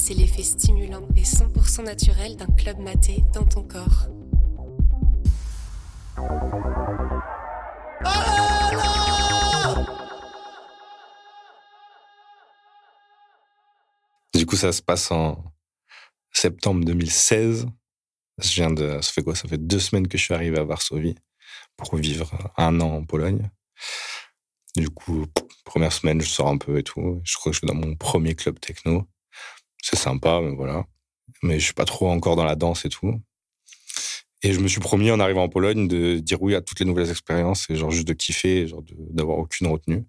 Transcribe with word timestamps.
c'est 0.00 0.14
l'effet 0.14 0.42
stimulant 0.42 1.06
et 1.14 1.24
100% 1.24 1.84
naturel 1.84 2.34
d'un 2.34 2.46
club 2.46 2.78
maté 2.78 3.22
dans 3.34 3.44
ton 3.44 3.62
corps. 3.62 4.08
Du 14.34 14.46
coup, 14.46 14.56
ça 14.56 14.72
se 14.72 14.80
passe 14.80 15.10
en 15.10 15.44
septembre 16.32 16.82
2016. 16.86 17.66
Je 18.38 18.54
viens 18.54 18.70
de, 18.70 19.02
ça 19.02 19.12
fait 19.12 19.22
quoi? 19.22 19.34
Ça 19.34 19.48
fait 19.48 19.58
deux 19.58 19.78
semaines 19.78 20.08
que 20.08 20.16
je 20.16 20.24
suis 20.24 20.32
arrivé 20.32 20.58
à 20.58 20.64
Varsovie 20.64 21.16
pour 21.76 21.94
vivre 21.96 22.50
un 22.56 22.80
an 22.80 22.94
en 22.94 23.04
Pologne. 23.04 23.50
Du 24.76 24.88
coup, 24.88 25.26
première 25.64 25.92
semaine, 25.92 26.22
je 26.22 26.28
sors 26.28 26.48
un 26.48 26.56
peu 26.56 26.78
et 26.78 26.82
tout. 26.82 27.20
Je 27.22 27.36
crois 27.36 27.50
que 27.50 27.54
je 27.54 27.58
suis 27.58 27.66
dans 27.66 27.74
mon 27.74 27.96
premier 27.96 28.34
club 28.34 28.58
techno. 28.60 29.06
C'est 29.82 29.96
sympa, 29.96 30.40
mais 30.42 30.54
voilà. 30.54 30.86
Mais 31.42 31.58
je 31.58 31.64
suis 31.64 31.74
pas 31.74 31.84
trop 31.84 32.10
encore 32.10 32.36
dans 32.36 32.44
la 32.44 32.56
danse 32.56 32.84
et 32.84 32.88
tout. 32.88 33.20
Et 34.42 34.52
je 34.52 34.60
me 34.60 34.68
suis 34.68 34.80
promis 34.80 35.10
en 35.10 35.20
arrivant 35.20 35.42
en 35.42 35.48
Pologne 35.48 35.86
de 35.86 36.18
dire 36.18 36.40
oui 36.42 36.54
à 36.54 36.62
toutes 36.62 36.80
les 36.80 36.86
nouvelles 36.86 37.10
expériences 37.10 37.68
et 37.68 37.76
genre 37.76 37.90
juste 37.90 38.08
de 38.08 38.14
kiffer, 38.14 38.66
genre 38.66 38.82
d'avoir 39.10 39.38
aucune 39.38 39.66
retenue. 39.66 40.04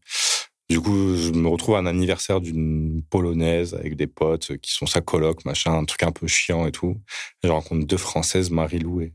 Du 0.70 0.80
coup, 0.80 1.17
je 1.17 1.31
me 1.31 1.49
retrouve 1.49 1.75
à 1.75 1.80
un 1.80 1.85
anniversaire 1.85 2.39
d'une 2.39 3.03
polonaise 3.09 3.73
avec 3.73 3.97
des 3.97 4.07
potes 4.07 4.57
qui 4.59 4.71
sont 4.71 4.85
sa 4.85 5.02
coloc, 5.02 5.44
machin, 5.44 5.73
un 5.73 5.83
truc 5.83 6.03
un 6.03 6.13
peu 6.13 6.27
chiant 6.27 6.66
et 6.66 6.72
tout. 6.72 6.97
je 7.44 7.49
rencontre 7.49 7.85
deux 7.85 7.97
françaises, 7.97 8.52
Marilou 8.52 9.02
et 9.02 9.13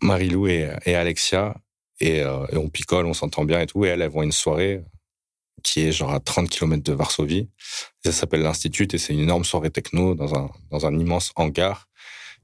Marilou 0.00 0.46
et, 0.46 0.70
et 0.86 0.94
Alexia. 0.94 1.56
Et, 2.00 2.22
euh, 2.22 2.46
et, 2.50 2.56
on 2.56 2.70
picole, 2.70 3.04
on 3.04 3.12
s'entend 3.12 3.44
bien 3.44 3.60
et 3.60 3.66
tout. 3.66 3.84
Et 3.84 3.88
elles, 3.88 4.00
elles 4.00 4.10
vont 4.10 4.20
à 4.20 4.24
une 4.24 4.32
soirée 4.32 4.82
qui 5.62 5.80
est 5.80 5.92
genre 5.92 6.12
à 6.12 6.20
30 6.20 6.48
km 6.48 6.82
de 6.82 6.92
Varsovie. 6.92 7.48
ça 8.04 8.12
s'appelle 8.12 8.42
l'Institut 8.42 8.88
et 8.92 8.98
c'est 8.98 9.12
une 9.12 9.20
énorme 9.20 9.44
soirée 9.44 9.70
techno 9.70 10.14
dans 10.14 10.34
un, 10.34 10.50
dans 10.70 10.86
un 10.86 10.98
immense 10.98 11.32
hangar 11.36 11.88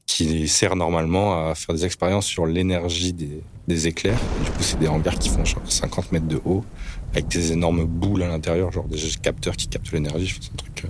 qui 0.07 0.47
sert 0.47 0.77
normalement 0.77 1.49
à 1.49 1.55
faire 1.55 1.75
des 1.75 1.85
expériences 1.85 2.27
sur 2.27 2.47
l'énergie 2.47 3.13
des, 3.13 3.43
des, 3.67 3.89
éclairs. 3.89 4.19
du 4.45 4.51
coup, 4.53 4.63
c'est 4.63 4.79
des 4.79 4.87
hangars 4.87 5.19
qui 5.19 5.29
font 5.29 5.45
genre 5.45 5.61
50 5.67 6.13
mètres 6.13 6.29
de 6.29 6.41
haut, 6.45 6.65
avec 7.13 7.27
des 7.29 7.53
énormes 7.53 7.85
boules 7.85 8.23
à 8.23 8.29
l'intérieur, 8.29 8.71
genre 8.71 8.87
des 8.87 8.99
capteurs 9.21 9.57
qui 9.57 9.67
captent 9.67 9.91
l'énergie. 9.93 10.33
C'est 10.41 10.53
un 10.53 10.57
truc, 10.57 10.85
euh, 10.85 10.89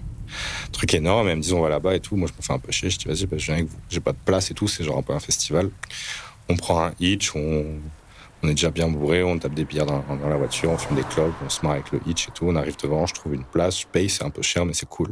truc 0.70 0.92
énorme. 0.94 1.28
Et 1.28 1.30
elles 1.30 1.38
me 1.38 1.42
disent, 1.42 1.54
on 1.54 1.62
va 1.62 1.70
là-bas 1.70 1.96
et 1.96 2.00
tout. 2.00 2.16
Moi, 2.16 2.28
je 2.28 2.36
me 2.36 2.42
fais 2.42 2.52
un 2.52 2.58
peu 2.58 2.70
chier. 2.70 2.90
Je 2.90 2.98
dis, 2.98 3.08
vas-y, 3.08 3.26
bah, 3.26 3.38
je 3.38 3.46
viens 3.46 3.54
avec 3.54 3.68
vous. 3.68 3.76
J'ai 3.88 4.00
pas 4.00 4.12
de 4.12 4.18
place 4.22 4.50
et 4.50 4.54
tout. 4.54 4.68
C'est 4.68 4.84
genre 4.84 4.98
un 4.98 5.02
peu 5.02 5.14
un 5.14 5.20
festival. 5.20 5.70
On 6.48 6.56
prend 6.56 6.84
un 6.84 6.92
hitch, 7.00 7.34
on, 7.34 7.64
on 8.46 8.48
est 8.48 8.54
déjà 8.54 8.70
bien 8.70 8.88
bourré, 8.88 9.24
on 9.24 9.38
tape 9.38 9.54
des 9.54 9.64
bières 9.64 9.86
dans, 9.86 10.04
la 10.28 10.36
voiture, 10.36 10.70
on 10.70 10.78
fume 10.78 10.96
des 10.96 11.02
clopes, 11.02 11.34
on 11.44 11.48
se 11.48 11.62
marre 11.62 11.72
avec 11.72 11.90
le 11.90 12.00
hitch 12.06 12.28
et 12.28 12.30
tout. 12.30 12.46
On 12.46 12.54
arrive 12.54 12.76
devant, 12.80 13.04
je 13.04 13.14
trouve 13.14 13.34
une 13.34 13.44
place, 13.44 13.80
je 13.80 13.86
paye, 13.86 14.08
c'est 14.08 14.24
un 14.24 14.30
peu 14.30 14.42
cher, 14.42 14.64
mais 14.64 14.72
c'est 14.72 14.88
cool. 14.88 15.08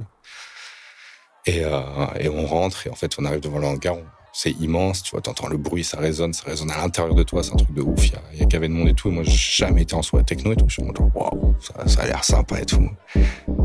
Et, 1.47 1.65
euh, 1.65 1.81
et 2.21 2.29
on 2.29 2.47
rentre 2.47 2.87
et 2.87 2.91
en 2.91 2.95
fait 2.95 3.17
on 3.19 3.25
arrive 3.25 3.41
devant 3.41 3.59
le 3.59 3.67
hangar, 3.67 3.97
c'est 4.33 4.53
immense, 4.53 5.03
tu 5.03 5.11
vois, 5.11 5.21
t'entends 5.21 5.49
le 5.49 5.59
bruit, 5.59 5.85
ça 5.85 5.99
résonne, 5.99 6.33
ça 6.33 6.45
résonne 6.47 6.71
à 6.71 6.79
l'intérieur 6.79 7.15
de 7.15 7.23
toi, 7.23 7.43
c'est 7.43 7.53
un 7.53 7.57
truc 7.57 7.75
de 7.75 7.83
ouf, 7.83 8.07
il 8.07 8.41
y 8.41 8.43
a, 8.43 8.47
de 8.47 8.67
monde 8.69 8.89
et 8.89 8.95
tout, 8.95 9.11
moi 9.11 9.25
j'ai 9.25 9.65
jamais 9.65 9.83
été 9.83 9.95
en 9.95 10.03
soirée 10.03 10.25
techno 10.25 10.53
et 10.53 10.57
tout, 10.57 10.65
je 10.69 10.75
suis 10.75 10.83
en 10.83 10.87
mode 10.87 10.99
waouh, 11.15 11.55
ça, 11.61 11.87
ça, 11.87 12.03
a 12.03 12.07
l'air 12.07 12.25
sympa 12.25 12.61
et 12.61 12.65
tout. 12.65 12.89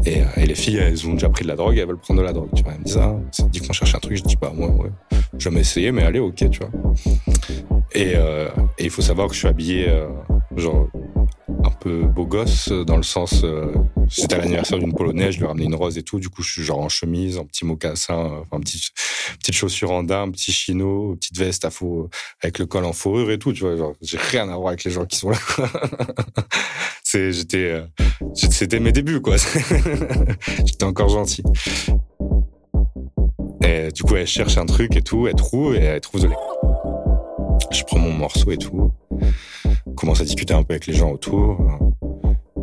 Et, 0.05 0.21
euh, 0.21 0.25
et, 0.35 0.45
les 0.45 0.55
filles, 0.55 0.77
elles 0.77 1.07
ont 1.07 1.13
déjà 1.13 1.29
pris 1.29 1.43
de 1.43 1.49
la 1.49 1.55
drogue, 1.55 1.77
elles 1.77 1.87
veulent 1.87 1.97
prendre 1.97 2.19
de 2.19 2.25
la 2.25 2.33
drogue, 2.33 2.49
tu 2.53 2.63
vois, 2.63 2.73
elles 2.73 2.79
me 2.79 2.83
disent 2.83 2.99
ah, 3.01 3.15
c'est 3.31 3.49
dit 3.49 3.61
qu'on 3.61 3.71
cherche 3.71 3.95
un 3.95 3.99
truc, 3.99 4.17
je 4.17 4.23
dis 4.23 4.35
bah 4.35 4.51
moi 4.53 4.67
ouais, 4.67 4.91
je 5.37 5.49
vais 5.49 5.55
m'essayer, 5.55 5.91
mais 5.91 6.03
allez, 6.03 6.19
ok, 6.19 6.49
tu 6.49 6.59
vois. 6.59 6.71
Et, 7.93 8.13
euh, 8.15 8.49
et 8.77 8.85
il 8.85 8.89
faut 8.89 9.01
savoir 9.01 9.27
que 9.27 9.33
je 9.33 9.39
suis 9.39 9.47
habillé 9.47 9.89
euh, 9.89 10.07
genre 10.55 10.87
un 11.63 11.71
peu 11.71 12.03
beau 12.03 12.25
gosse 12.25 12.69
dans 12.69 12.97
le 12.97 13.03
sens 13.03 13.41
euh, 13.43 13.73
c'était 14.07 14.37
l'anniversaire 14.37 14.77
d'une 14.77 14.93
polonaise 14.93 15.33
je 15.33 15.39
lui 15.39 15.45
ai 15.45 15.47
ramené 15.47 15.65
une 15.65 15.75
rose 15.75 15.97
et 15.97 16.03
tout. 16.03 16.19
Du 16.19 16.29
coup 16.29 16.43
je 16.43 16.51
suis 16.51 16.63
genre 16.63 16.79
en 16.79 16.89
chemise 16.89 17.37
en 17.39 17.45
petit 17.45 17.65
mocassin 17.65 18.41
enfin 18.41 18.59
petit 18.59 18.89
petite 19.39 19.55
chaussure 19.55 19.91
en 19.91 20.03
daim 20.03 20.29
petit 20.31 20.51
chino 20.51 21.15
petite 21.15 21.37
veste 21.37 21.65
à 21.65 21.71
faux 21.71 22.09
avec 22.43 22.59
le 22.59 22.67
col 22.67 22.85
en 22.85 22.93
fourrure 22.93 23.31
et 23.31 23.39
tout 23.39 23.53
tu 23.53 23.61
vois. 23.61 23.75
Genre 23.75 23.93
j'ai 24.01 24.17
rien 24.17 24.47
à 24.49 24.55
voir 24.55 24.67
avec 24.69 24.83
les 24.83 24.91
gens 24.91 25.05
qui 25.05 25.17
sont 25.17 25.31
là 25.31 25.39
c'était 27.03 28.79
mes 28.79 28.91
débuts 28.91 29.19
quoi. 29.19 29.35
J'étais 30.65 30.85
encore 30.85 31.09
gentil 31.09 31.41
et 33.63 33.91
du 33.91 34.03
coup 34.03 34.15
elle 34.15 34.27
cherche 34.27 34.57
un 34.57 34.65
truc 34.65 34.95
et 34.95 35.01
tout 35.01 35.27
elle 35.27 35.35
trouve 35.35 35.75
et 35.75 35.83
elle 35.83 36.01
trouve 36.01 36.21
de 36.21 36.29
je 37.71 37.83
prends 37.83 37.99
mon 37.99 38.13
morceau 38.13 38.51
et 38.51 38.57
tout 38.57 38.91
commence 39.99 40.21
à 40.21 40.23
discuter 40.23 40.53
un 40.53 40.63
peu 40.63 40.73
avec 40.73 40.87
les 40.87 40.93
gens 40.93 41.11
autour. 41.11 41.57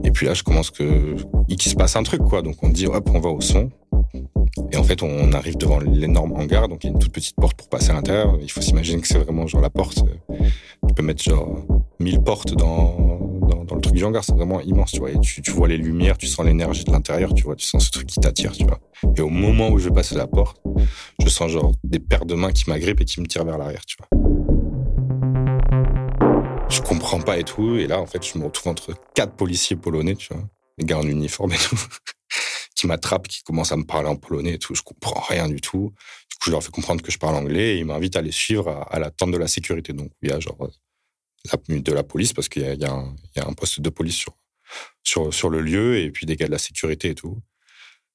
Et 0.05 0.11
puis 0.11 0.27
là, 0.27 0.34
je 0.34 0.43
commence 0.43 0.71
que 0.71 1.17
qu'il 1.47 1.71
se 1.71 1.77
passe 1.77 1.97
un 1.97 2.03
truc, 2.03 2.23
quoi. 2.23 2.43
Donc 2.43 2.57
on 2.62 2.69
dit, 2.69 2.87
hop, 2.87 3.11
on 3.12 3.21
va 3.21 3.29
au 3.29 3.41
son. 3.41 3.71
Et 4.73 4.77
en 4.77 4.83
fait, 4.83 5.03
on 5.03 5.33
arrive 5.33 5.59
devant 5.59 5.79
l'énorme 5.79 6.33
hangar, 6.33 6.69
donc 6.69 6.83
il 6.83 6.87
y 6.87 6.91
a 6.91 6.93
une 6.95 6.99
toute 6.99 7.13
petite 7.13 7.37
porte 7.37 7.57
pour 7.57 7.69
passer 7.69 7.91
à 7.91 7.93
l'intérieur. 7.93 8.39
Il 8.41 8.51
faut 8.51 8.63
s'imaginer 8.63 9.03
que 9.03 9.09
c'est 9.09 9.19
vraiment 9.19 9.47
genre 9.47 9.61
la 9.61 9.71
porte. 9.71 10.03
Tu 10.89 10.95
peux 10.95 11.03
mettre 11.03 11.23
genre 11.23 11.59
1000 12.01 12.21
portes 12.21 12.55
dans, 12.55 13.25
dans, 13.66 13.75
le 13.75 13.81
truc 13.81 13.94
du 13.94 14.04
hangar, 14.04 14.25
c'est 14.25 14.34
vraiment 14.34 14.60
immense, 14.60 14.93
tu 14.93 15.00
vois. 15.00 15.10
Tu, 15.21 15.50
vois 15.50 15.69
les 15.69 15.77
lumières, 15.77 16.19
tu 16.19 16.27
sens 16.27 16.44
l'énergie 16.47 16.84
de 16.84 16.93
l'intérieur, 16.93 17.34
tu 17.34 17.44
vois, 17.44 17.56
tu 17.56 17.66
sens 17.66 17.87
ce 17.87 17.91
truc 17.91 18.06
qui 18.06 18.21
t'attire, 18.21 18.53
tu 18.53 18.65
vois. 18.65 18.81
Et 19.16 19.21
au 19.21 19.28
moment 19.28 19.69
où 19.71 19.78
je 19.78 19.88
vais 19.88 19.94
passer 19.94 20.15
la 20.15 20.27
porte, 20.27 20.60
je 21.22 21.28
sens 21.28 21.50
genre 21.50 21.72
des 21.84 21.99
paires 21.99 22.27
de 22.27 22.34
mains 22.34 22.53
qui 22.53 22.69
m'agrippent 22.69 23.00
et 23.00 23.04
qui 23.04 23.21
me 23.21 23.27
tirent 23.27 23.44
vers 23.44 23.59
l'arrière, 23.59 23.84
tu 23.84 23.97
vois 23.99 24.27
je 26.69 26.81
comprends 26.81 27.21
pas 27.21 27.38
et 27.38 27.44
tout. 27.44 27.77
Et 27.77 27.87
là, 27.87 28.00
en 28.00 28.06
fait, 28.06 28.25
je 28.25 28.38
me 28.38 28.44
retrouve 28.44 28.72
entre 28.72 28.94
quatre 29.15 29.34
policiers 29.34 29.77
polonais, 29.77 30.15
tu 30.15 30.33
vois, 30.33 30.43
des 30.78 30.84
gars 30.84 30.98
en 30.98 31.06
uniforme 31.06 31.53
et 31.53 31.59
tout, 31.59 31.78
qui 32.77 32.87
m'attrapent, 32.87 33.28
qui 33.28 33.43
commencent 33.43 33.72
à 33.72 33.77
me 33.77 33.84
parler 33.84 34.09
en 34.09 34.16
polonais 34.16 34.54
et 34.54 34.59
tout. 34.59 34.75
Je 34.75 34.83
comprends 34.83 35.21
rien 35.28 35.48
du 35.48 35.60
tout. 35.60 35.93
Du 36.31 36.37
coup, 36.38 36.47
je 36.47 36.50
leur 36.50 36.62
fais 36.62 36.71
comprendre 36.71 37.03
que 37.03 37.10
je 37.10 37.19
parle 37.19 37.37
anglais 37.37 37.77
et 37.77 37.78
ils 37.78 37.84
m'invitent 37.84 38.16
à 38.16 38.22
les 38.22 38.33
suivre 38.33 38.69
à, 38.69 38.83
à 38.83 38.98
la 38.98 39.10
tente 39.10 39.31
de 39.31 39.38
la 39.38 39.48
sécurité. 39.48 39.93
Donc, 39.93 40.10
il 40.22 40.31
y 40.31 40.33
a 40.33 40.41
genre 40.41 40.56
de 41.69 41.93
la 41.93 42.03
police 42.03 42.33
parce 42.33 42.49
qu'il 42.49 42.62
y, 42.62 42.84
a 42.84 43.05
un 43.37 43.53
poste 43.53 43.81
de 43.81 43.91
police 43.91 44.25
sur, 45.03 45.34
sur, 45.34 45.51
le 45.51 45.61
lieu 45.61 45.99
et 45.99 46.11
puis 46.11 46.27
des 46.27 46.37
gars 46.37 46.47
de 46.47 46.53
la 46.53 46.59
sécurité 46.59 47.11
et 47.11 47.15
tout. 47.15 47.39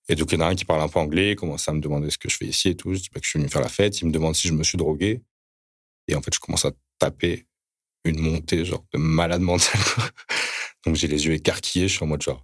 Et 0.09 0.15
donc, 0.15 0.31
il 0.31 0.35
y 0.35 0.37
en 0.41 0.45
a 0.45 0.49
un 0.49 0.55
qui 0.55 0.65
parle 0.65 0.81
un 0.81 0.89
peu 0.89 0.99
anglais, 0.99 1.35
commence 1.35 1.67
à 1.69 1.73
me 1.73 1.79
demander 1.79 2.09
ce 2.09 2.17
que 2.17 2.29
je 2.29 2.35
fais 2.35 2.45
ici 2.45 2.69
et 2.69 2.75
tout. 2.75 2.93
Je 2.93 2.99
dis 2.99 3.09
pas 3.09 3.19
que 3.19 3.25
je 3.25 3.29
suis 3.29 3.39
venu 3.39 3.49
faire 3.49 3.61
la 3.61 3.69
fête. 3.69 4.01
Il 4.01 4.07
me 4.07 4.11
demande 4.11 4.35
si 4.35 4.47
je 4.47 4.53
me 4.53 4.63
suis 4.63 4.77
drogué. 4.77 5.21
Et 6.07 6.15
en 6.15 6.21
fait, 6.21 6.33
je 6.33 6.39
commence 6.39 6.65
à 6.65 6.71
taper 6.99 7.45
une 8.03 8.19
montée 8.19 8.65
genre 8.65 8.83
de 8.93 8.97
malade 8.99 9.41
mental. 9.41 9.79
Donc 10.85 10.95
j'ai 10.95 11.07
les 11.07 11.25
yeux 11.25 11.33
écarquillés, 11.33 11.87
je 11.87 11.95
suis 11.95 12.03
en 12.03 12.07
mode 12.07 12.21
genre 12.21 12.43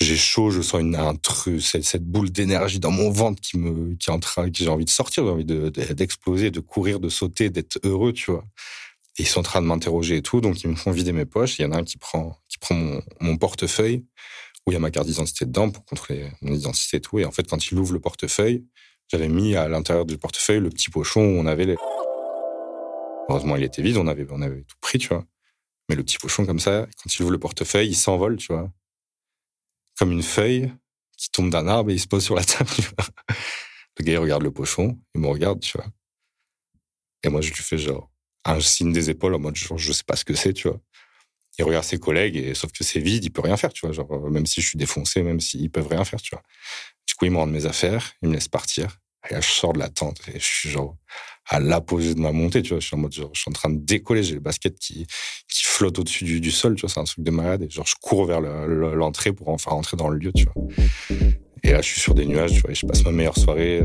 j'ai 0.00 0.16
chaud, 0.16 0.50
je 0.50 0.60
sens 0.60 0.80
une 0.80 0.96
un 0.96 1.14
cette, 1.60 1.84
cette 1.84 2.04
boule 2.04 2.30
d'énergie 2.30 2.80
dans 2.80 2.90
mon 2.90 3.10
ventre 3.10 3.40
qui 3.40 3.58
me 3.58 3.94
qui 3.94 4.10
est 4.10 4.12
en 4.12 4.18
train, 4.18 4.50
qui 4.50 4.64
j'ai 4.64 4.70
envie 4.70 4.84
de 4.84 4.90
sortir, 4.90 5.24
j'ai 5.24 5.30
envie 5.30 5.44
de 5.44 5.68
d'exploser, 5.68 6.50
de, 6.50 6.60
courir, 6.60 6.98
de 6.98 7.08
sauter, 7.08 7.48
d'être 7.50 7.78
heureux, 7.84 8.12
tu 8.12 8.32
vois. 8.32 8.44
Et 9.18 9.22
ils 9.22 9.26
sont 9.26 9.40
en 9.40 9.44
train 9.44 9.62
de 9.62 9.66
m'interroger 9.66 10.16
et 10.16 10.22
tout, 10.22 10.40
donc 10.40 10.62
ils 10.62 10.70
me 10.70 10.76
font 10.76 10.90
vider 10.90 11.12
mes 11.12 11.24
poches. 11.24 11.58
Il 11.58 11.62
y 11.62 11.64
en 11.64 11.72
a 11.72 11.78
un 11.78 11.84
qui 11.84 11.98
prend 11.98 12.36
qui 12.48 12.58
prend 12.58 12.74
mon, 12.74 13.02
mon 13.20 13.36
portefeuille 13.36 14.04
où 14.66 14.70
il 14.70 14.74
y 14.74 14.76
a 14.76 14.80
ma 14.80 14.90
carte 14.90 15.06
d'identité 15.06 15.44
dedans 15.44 15.70
pour 15.70 15.84
contrôler 15.84 16.30
mon 16.40 16.52
identité 16.54 16.96
et 16.96 17.00
tout. 17.00 17.18
Et 17.18 17.24
en 17.24 17.30
fait, 17.30 17.48
quand 17.48 17.70
il 17.70 17.78
ouvre 17.78 17.92
le 17.92 18.00
portefeuille, 18.00 18.64
j'avais 19.08 19.28
mis 19.28 19.54
à 19.56 19.68
l'intérieur 19.68 20.06
du 20.06 20.16
portefeuille 20.16 20.60
le 20.60 20.70
petit 20.70 20.90
pochon 20.90 21.20
où 21.20 21.38
on 21.38 21.46
avait 21.46 21.66
les 21.66 21.76
Heureusement, 23.28 23.56
il 23.56 23.62
était 23.62 23.82
vide, 23.82 23.96
on 23.96 24.06
avait, 24.06 24.26
on 24.30 24.42
avait 24.42 24.62
tout 24.62 24.76
pris, 24.80 24.98
tu 24.98 25.08
vois. 25.08 25.24
Mais 25.88 25.96
le 25.96 26.02
petit 26.02 26.18
pochon 26.18 26.44
comme 26.44 26.60
ça, 26.60 26.86
quand 26.96 27.14
il 27.14 27.22
ouvre 27.22 27.32
le 27.32 27.38
portefeuille, 27.38 27.88
il 27.88 27.94
s'envole, 27.94 28.36
tu 28.36 28.52
vois. 28.52 28.70
Comme 29.98 30.12
une 30.12 30.22
feuille 30.22 30.72
qui 31.16 31.30
tombe 31.30 31.50
d'un 31.50 31.66
arbre 31.68 31.90
et 31.90 31.94
il 31.94 32.00
se 32.00 32.06
pose 32.06 32.24
sur 32.24 32.34
la 32.34 32.44
table, 32.44 32.70
tu 32.74 32.82
vois. 32.82 33.08
Le 33.98 34.04
gars, 34.04 34.12
il 34.12 34.18
regarde 34.18 34.42
le 34.42 34.50
pochon, 34.50 34.98
il 35.14 35.20
me 35.20 35.28
regarde, 35.28 35.60
tu 35.60 35.78
vois. 35.78 35.86
Et 37.22 37.28
moi, 37.28 37.40
je 37.40 37.52
lui 37.52 37.62
fais 37.62 37.78
genre 37.78 38.10
un 38.44 38.60
signe 38.60 38.92
des 38.92 39.10
épaules 39.10 39.34
en 39.34 39.38
mode 39.38 39.56
genre, 39.56 39.78
je 39.78 39.92
sais 39.92 40.04
pas 40.04 40.16
ce 40.16 40.24
que 40.24 40.34
c'est, 40.34 40.52
tu 40.52 40.68
vois. 40.68 40.80
Il 41.58 41.64
regarde 41.64 41.84
ses 41.84 41.98
collègues 41.98 42.36
et 42.36 42.54
sauf 42.54 42.72
que 42.72 42.82
c'est 42.82 43.00
vide, 43.00 43.24
il 43.24 43.30
peut 43.30 43.42
rien 43.42 43.56
faire, 43.56 43.72
tu 43.72 43.86
vois. 43.86 43.94
Genre, 43.94 44.30
même 44.30 44.46
si 44.46 44.60
je 44.60 44.68
suis 44.68 44.78
défoncé, 44.78 45.22
même 45.22 45.40
s'ils 45.40 45.70
peuvent 45.70 45.86
rien 45.86 46.04
faire, 46.04 46.20
tu 46.20 46.34
vois. 46.34 46.42
Du 47.06 47.14
coup, 47.14 47.26
il 47.26 47.30
me 47.30 47.36
rend 47.36 47.46
mes 47.46 47.66
affaires, 47.66 48.12
il 48.22 48.28
me 48.28 48.34
laisse 48.34 48.48
partir. 48.48 48.98
Et 49.30 49.34
là, 49.34 49.40
je 49.40 49.48
sors 49.48 49.72
de 49.72 49.78
la 49.78 49.88
tente 49.88 50.20
et 50.28 50.38
je 50.38 50.44
suis 50.44 50.68
genre 50.68 50.96
à 51.46 51.60
l'apogée 51.60 52.14
de 52.14 52.20
ma 52.20 52.32
montée, 52.32 52.62
tu 52.62 52.70
vois. 52.70 52.80
Je 52.80 52.86
suis 52.86 52.96
en 52.96 52.98
mode, 52.98 53.12
genre, 53.12 53.30
je 53.32 53.40
suis 53.40 53.48
en 53.48 53.52
train 53.52 53.70
de 53.70 53.78
décoller, 53.78 54.22
j'ai 54.22 54.34
le 54.34 54.40
basket 54.40 54.78
qui, 54.78 55.06
qui 55.48 55.62
flotte 55.62 55.98
au-dessus 55.98 56.24
du, 56.24 56.50
sol, 56.50 56.74
tu 56.74 56.82
vois. 56.82 56.90
C'est 56.90 57.00
un 57.00 57.04
truc 57.04 57.24
de 57.24 57.30
malade. 57.30 57.62
Et 57.62 57.70
genre, 57.70 57.86
je 57.86 57.94
cours 58.00 58.26
vers 58.26 58.40
l'entrée 58.40 59.32
pour 59.32 59.48
enfin 59.48 59.70
rentrer 59.70 59.96
dans 59.96 60.08
le 60.08 60.18
lieu, 60.18 60.32
tu 60.32 60.44
vois. 60.44 60.66
Et 61.64 61.72
là, 61.72 61.80
je 61.80 61.86
suis 61.88 62.00
sur 62.00 62.14
des 62.14 62.26
nuages, 62.26 62.52
tu 62.52 62.60
vois. 62.60 62.74
Je 62.74 62.86
passe 62.86 63.04
ma 63.04 63.10
meilleure 63.10 63.38
soirée. 63.38 63.80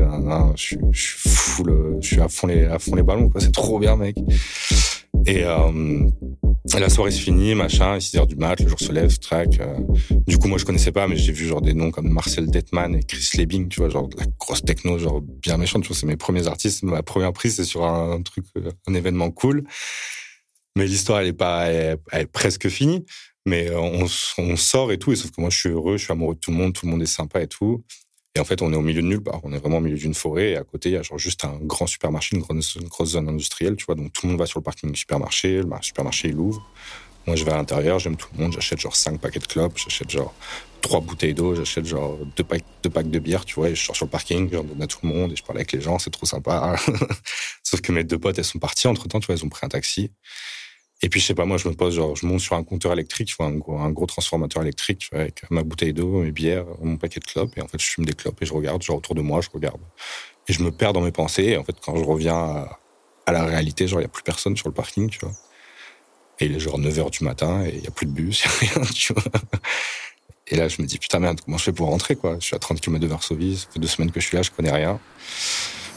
je, 0.54 0.62
suis, 0.62 0.78
full, 0.92 1.98
je 2.00 2.06
suis 2.06 2.20
à 2.20 2.28
fond 2.28 2.46
les, 2.46 3.02
ballons, 3.02 3.30
quoi. 3.30 3.40
C'est 3.40 3.52
trop 3.52 3.78
bien, 3.78 3.96
mec. 3.96 4.16
Et, 5.26 5.44
euh, 5.44 6.06
la 6.78 6.88
soirée 6.90 7.10
se 7.10 7.20
finit, 7.20 7.54
machin, 7.54 7.98
6 7.98 8.18
heures 8.18 8.26
du 8.26 8.36
mat, 8.36 8.60
le 8.60 8.68
jour 8.68 8.78
se 8.78 8.92
lève, 8.92 9.18
track. 9.18 9.60
Euh. 9.60 9.78
Du 10.26 10.36
coup, 10.36 10.48
moi, 10.48 10.58
je 10.58 10.66
connaissais 10.66 10.92
pas, 10.92 11.08
mais 11.08 11.16
j'ai 11.16 11.32
vu 11.32 11.46
genre 11.46 11.62
des 11.62 11.72
noms 11.72 11.90
comme 11.90 12.10
Marcel 12.10 12.50
Detman 12.50 12.94
et 12.94 13.02
Chris 13.02 13.30
Lebing, 13.38 13.68
tu 13.68 13.80
vois, 13.80 13.88
genre 13.88 14.10
la 14.18 14.26
grosse 14.38 14.62
techno, 14.62 14.98
genre 14.98 15.22
bien 15.22 15.56
méchante, 15.56 15.82
tu 15.82 15.88
vois, 15.88 15.96
c'est 15.96 16.06
mes 16.06 16.16
premiers 16.16 16.48
artistes. 16.48 16.82
Ma 16.82 17.02
première 17.02 17.32
prise, 17.32 17.56
c'est 17.56 17.64
sur 17.64 17.86
un, 17.86 18.20
truc, 18.20 18.44
euh, 18.58 18.70
un 18.88 18.94
événement 18.94 19.30
cool. 19.30 19.64
Mais 20.76 20.86
l'histoire, 20.86 21.20
elle 21.20 21.28
est 21.28 21.32
pas, 21.32 21.66
elle, 21.66 21.98
est 22.12 22.26
presque 22.26 22.68
finie. 22.68 23.04
Mais 23.46 23.70
on, 23.74 24.06
on, 24.38 24.56
sort 24.56 24.92
et 24.92 24.98
tout, 24.98 25.12
et 25.12 25.16
sauf 25.16 25.30
que 25.30 25.40
moi, 25.40 25.50
je 25.50 25.58
suis 25.58 25.68
heureux, 25.70 25.96
je 25.96 26.04
suis 26.04 26.12
amoureux 26.12 26.34
de 26.34 26.40
tout 26.40 26.50
le 26.50 26.56
monde, 26.58 26.74
tout 26.74 26.84
le 26.86 26.92
monde 26.92 27.02
est 27.02 27.06
sympa 27.06 27.40
et 27.40 27.46
tout. 27.46 27.82
Et 28.36 28.40
en 28.40 28.44
fait, 28.44 28.62
on 28.62 28.72
est 28.72 28.76
au 28.76 28.82
milieu 28.82 29.02
de 29.02 29.06
nulle 29.06 29.22
part. 29.22 29.40
On 29.42 29.52
est 29.52 29.58
vraiment 29.58 29.78
au 29.78 29.80
milieu 29.80 29.96
d'une 29.96 30.14
forêt. 30.14 30.50
Et 30.50 30.56
à 30.56 30.62
côté, 30.62 30.90
il 30.90 30.92
y 30.92 30.96
a 30.96 31.02
genre 31.02 31.18
juste 31.18 31.44
un 31.44 31.58
grand 31.62 31.86
supermarché, 31.86 32.36
une 32.36 32.42
grosse, 32.42 33.10
zone 33.10 33.28
industrielle, 33.28 33.76
tu 33.76 33.86
vois. 33.86 33.96
Donc 33.96 34.12
tout 34.12 34.26
le 34.26 34.30
monde 34.30 34.38
va 34.38 34.46
sur 34.46 34.60
le 34.60 34.62
parking 34.62 34.92
du 34.92 34.98
supermarché. 34.98 35.62
Le 35.62 35.68
supermarché, 35.80 36.28
il 36.28 36.36
ouvre. 36.36 36.64
Moi, 37.26 37.36
je 37.36 37.44
vais 37.44 37.52
à 37.52 37.56
l'intérieur, 37.56 37.98
j'aime 37.98 38.16
tout 38.16 38.28
le 38.36 38.42
monde. 38.42 38.52
J'achète 38.52 38.78
genre 38.78 38.94
5 38.94 39.20
paquets 39.20 39.40
de 39.40 39.46
clopes, 39.46 39.76
j'achète 39.78 40.10
genre 40.10 40.32
3 40.80 41.00
bouteilles 41.00 41.34
d'eau, 41.34 41.54
j'achète 41.54 41.84
genre 41.84 42.18
2 42.36 42.44
packs, 42.44 42.64
packs 42.92 43.10
de 43.10 43.18
bière, 43.18 43.44
tu 43.44 43.56
vois. 43.56 43.68
Et 43.68 43.74
je 43.74 43.84
sors 43.84 43.96
sur 43.96 44.06
le 44.06 44.10
parking, 44.10 44.48
j'en 44.50 44.64
donne 44.64 44.80
à 44.80 44.86
tout 44.86 45.00
le 45.02 45.08
monde 45.08 45.32
et 45.32 45.36
je 45.36 45.42
parle 45.42 45.58
avec 45.58 45.72
les 45.72 45.80
gens, 45.80 45.98
c'est 45.98 46.10
trop 46.10 46.26
sympa. 46.26 46.76
Sauf 47.64 47.80
que 47.80 47.90
mes 47.90 48.04
deux 48.04 48.18
potes, 48.18 48.38
elles 48.38 48.44
sont 48.44 48.60
parties 48.60 48.86
entre 48.86 49.08
temps, 49.08 49.18
tu 49.18 49.26
vois, 49.26 49.34
elles 49.34 49.44
ont 49.44 49.48
pris 49.48 49.66
un 49.66 49.68
taxi. 49.68 50.12
Et 51.02 51.08
puis, 51.08 51.20
je 51.20 51.26
sais 51.26 51.34
pas, 51.34 51.46
moi, 51.46 51.56
je 51.56 51.66
me 51.68 51.74
pose, 51.74 51.94
genre, 51.94 52.14
je 52.14 52.26
monte 52.26 52.40
sur 52.40 52.56
un 52.56 52.62
compteur 52.62 52.92
électrique, 52.92 53.32
un 53.38 53.52
gros, 53.52 54.06
transformateur 54.06 54.62
électrique, 54.62 55.08
avec 55.12 55.42
ma 55.50 55.62
bouteille 55.62 55.94
d'eau, 55.94 56.22
mes 56.22 56.30
bières, 56.30 56.66
mon 56.82 56.98
paquet 56.98 57.20
de 57.20 57.24
clopes. 57.24 57.56
Et 57.56 57.62
en 57.62 57.68
fait, 57.68 57.80
je 57.80 57.86
fume 57.86 58.04
des 58.04 58.12
clopes 58.12 58.40
et 58.42 58.46
je 58.46 58.52
regarde, 58.52 58.82
genre, 58.82 58.98
autour 58.98 59.14
de 59.14 59.22
moi, 59.22 59.40
je 59.40 59.48
regarde. 59.52 59.80
Et 60.48 60.52
je 60.52 60.62
me 60.62 60.70
perds 60.70 60.92
dans 60.92 61.00
mes 61.00 61.12
pensées. 61.12 61.44
Et 61.44 61.56
en 61.56 61.64
fait, 61.64 61.76
quand 61.80 61.96
je 61.96 62.04
reviens 62.04 62.68
à, 63.26 63.32
la 63.32 63.44
réalité, 63.44 63.88
genre, 63.88 64.00
il 64.00 64.04
y 64.04 64.06
a 64.06 64.10
plus 64.10 64.22
personne 64.22 64.56
sur 64.56 64.68
le 64.68 64.74
parking, 64.74 65.08
tu 65.08 65.20
vois. 65.20 65.32
Et 66.38 66.46
il 66.46 66.54
est 66.54 66.60
genre 66.60 66.78
9 66.78 66.94
h 66.94 67.10
du 67.10 67.24
matin 67.24 67.64
et 67.64 67.76
il 67.76 67.84
y 67.84 67.86
a 67.86 67.90
plus 67.90 68.06
de 68.06 68.12
bus, 68.12 68.44
il 68.62 68.68
n'y 68.68 68.72
a 68.72 68.74
rien, 68.74 68.84
tu 68.94 69.12
vois. 69.14 69.22
Et 70.48 70.56
là, 70.56 70.68
je 70.68 70.82
me 70.82 70.86
dis, 70.86 70.98
putain, 70.98 71.18
merde, 71.20 71.40
comment 71.40 71.58
je 71.58 71.64
fais 71.64 71.72
pour 71.72 71.88
rentrer, 71.88 72.16
quoi? 72.16 72.36
Je 72.40 72.46
suis 72.46 72.56
à 72.56 72.58
30 72.58 72.80
km 72.80 73.00
de 73.00 73.06
Varsovie, 73.06 73.56
ça 73.56 73.68
fait 73.72 73.78
deux 73.78 73.88
semaines 73.88 74.10
que 74.10 74.20
je 74.20 74.26
suis 74.26 74.36
là, 74.36 74.42
je 74.42 74.50
connais 74.50 74.72
rien. 74.72 74.98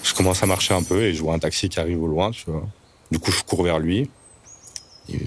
Je 0.04 0.14
commence 0.14 0.44
à 0.44 0.46
marcher 0.46 0.74
un 0.74 0.84
peu 0.84 1.02
et 1.04 1.14
je 1.14 1.22
vois 1.22 1.34
un 1.34 1.40
taxi 1.40 1.70
qui 1.70 1.80
arrive 1.80 2.02
au 2.02 2.08
loin, 2.08 2.32
tu 2.32 2.44
vois. 2.48 2.68
Du 3.10 3.20
coup, 3.20 3.32
je 3.32 3.42
cours 3.44 3.64
vers 3.64 3.80
lui. 3.80 4.10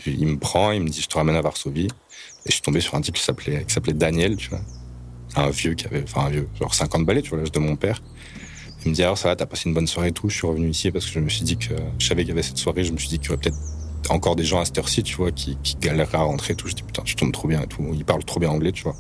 Il, 0.07 0.27
me 0.27 0.39
prend, 0.39 0.73
il 0.73 0.83
me 0.83 0.89
dit, 0.89 1.01
je 1.01 1.09
te 1.09 1.17
ramène 1.17 1.37
à 1.37 1.41
Varsovie. 1.41 1.87
Et 1.87 2.49
je 2.49 2.53
suis 2.53 2.63
tombé 2.63 2.81
sur 2.81 2.95
un 2.95 3.01
type 3.01 3.17
qui 3.17 3.23
s'appelait, 3.23 3.65
qui 3.65 3.73
s'appelait 3.73 3.93
Daniel, 3.93 4.37
tu 4.37 4.51
vois. 4.51 4.61
Un 5.35 5.51
vieux 5.51 5.75
qui 5.75 5.87
avait, 5.87 6.03
enfin, 6.03 6.27
un 6.27 6.31
vieux, 6.31 6.49
genre 6.59 6.75
50 6.75 7.05
balais, 7.05 7.23
tu 7.23 7.31
vois, 7.31 7.39
l'âge 7.39 7.53
de 7.53 7.59
mon 7.59 7.77
père. 7.77 8.03
Il 8.85 8.91
me 8.91 8.95
dit, 8.95 9.03
alors 9.03 9.19
ça 9.19 9.29
va, 9.29 9.37
t'as 9.37 9.47
passé 9.47 9.69
une 9.69 9.75
bonne 9.75 9.87
soirée 9.87 10.09
et 10.09 10.13
tout. 10.13 10.29
Je 10.29 10.37
suis 10.37 10.47
revenu 10.47 10.69
ici 10.69 10.91
parce 10.91 11.07
que 11.07 11.13
je 11.13 11.19
me 11.19 11.29
suis 11.29 11.43
dit 11.43 11.57
que, 11.57 11.75
je 11.99 12.07
savais 12.07 12.23
qu'il 12.23 12.31
y 12.31 12.33
avait 12.33 12.43
cette 12.43 12.59
soirée, 12.59 12.85
je 12.85 12.93
me 12.93 12.99
suis 12.99 13.09
dit 13.09 13.19
qu'il 13.19 13.29
y 13.29 13.33
aurait 13.33 13.41
peut-être 13.41 13.59
encore 14.11 14.37
des 14.37 14.45
gens 14.45 14.61
à 14.61 14.65
cette 14.65 14.79
heure-ci, 14.79 15.03
tu 15.03 15.17
vois, 15.17 15.33
qui, 15.33 15.59
qui 15.63 15.77
galèrent 15.77 16.15
à 16.15 16.23
rentrer 16.23 16.53
et 16.53 16.57
tout. 16.57 16.69
Je 16.69 16.75
dis, 16.75 16.83
putain, 16.83 17.03
je 17.05 17.15
tombe 17.17 17.33
trop 17.33 17.49
bien 17.49 17.63
et 17.63 17.67
tout. 17.67 17.85
Il 17.93 18.05
parle 18.05 18.25
trop 18.25 18.39
bien 18.39 18.51
anglais, 18.51 18.73
tu 18.73 18.85
vois. 18.85 18.97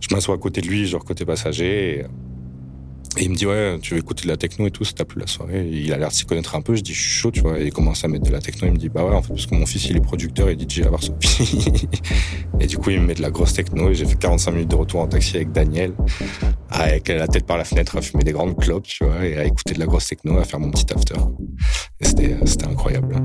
Je 0.00 0.14
m'assois 0.14 0.34
à 0.34 0.38
côté 0.38 0.60
de 0.60 0.68
lui, 0.68 0.86
genre 0.86 1.04
côté 1.04 1.24
passager. 1.24 2.04
Il 3.20 3.30
me 3.30 3.36
dit, 3.36 3.46
ouais, 3.46 3.78
tu 3.80 3.94
veux 3.94 4.00
écouter 4.00 4.24
de 4.24 4.28
la 4.28 4.36
techno 4.36 4.66
et 4.66 4.70
tout, 4.70 4.84
ça 4.84 4.92
t'a 4.92 5.04
plu 5.04 5.20
la 5.20 5.26
soirée. 5.26 5.68
il 5.70 5.92
a 5.92 5.98
l'air 5.98 6.08
de 6.08 6.12
s'y 6.14 6.24
connaître 6.24 6.54
un 6.54 6.62
peu. 6.62 6.74
Je 6.74 6.82
dis, 6.82 6.94
je 6.94 7.00
suis 7.00 7.10
chaud, 7.10 7.30
tu 7.30 7.40
vois. 7.40 7.60
Et 7.60 7.66
il 7.66 7.72
commence 7.72 8.04
à 8.04 8.08
mettre 8.08 8.24
de 8.24 8.30
la 8.30 8.40
techno. 8.40 8.68
Il 8.68 8.74
me 8.74 8.78
dit, 8.78 8.88
bah 8.88 9.04
ouais, 9.04 9.14
en 9.14 9.22
fait, 9.22 9.28
parce 9.28 9.46
que 9.46 9.54
mon 9.54 9.66
fils, 9.66 9.84
il 9.86 9.96
est 9.96 10.00
producteur 10.00 10.48
et 10.48 10.56
DJ 10.58 10.82
à 10.82 10.90
Varsovie. 10.90 11.88
et 12.60 12.66
du 12.66 12.78
coup, 12.78 12.90
il 12.90 13.00
me 13.00 13.06
met 13.06 13.14
de 13.14 13.22
la 13.22 13.30
grosse 13.30 13.52
techno. 13.54 13.90
Et 13.90 13.94
j'ai 13.94 14.06
fait 14.06 14.18
45 14.18 14.50
minutes 14.52 14.70
de 14.70 14.76
retour 14.76 15.00
en 15.00 15.06
taxi 15.06 15.36
avec 15.36 15.52
Daniel, 15.52 15.92
avec 16.70 17.08
la 17.08 17.26
tête 17.26 17.46
par 17.46 17.58
la 17.58 17.64
fenêtre, 17.64 17.96
à 17.96 18.02
fumer 18.02 18.24
des 18.24 18.32
grandes 18.32 18.56
clopes, 18.56 18.86
tu 18.86 19.04
vois, 19.04 19.24
et 19.24 19.36
à 19.36 19.44
écouter 19.44 19.74
de 19.74 19.80
la 19.80 19.86
grosse 19.86 20.06
techno, 20.06 20.38
à 20.38 20.44
faire 20.44 20.60
mon 20.60 20.70
petit 20.70 20.92
after. 20.92 21.14
Et 22.00 22.04
c'était, 22.04 22.36
c'était 22.44 22.66
incroyable. 22.66 23.16